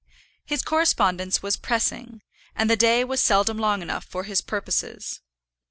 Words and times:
His 0.43 0.63
correspondence 0.63 1.43
was 1.43 1.57
pressing, 1.57 2.23
and 2.55 2.71
the 2.71 2.75
day 2.75 3.03
was 3.03 3.21
seldom 3.21 3.59
long 3.59 3.83
enough 3.83 4.03
for 4.05 4.23
his 4.23 4.41
purposes. 4.41 5.21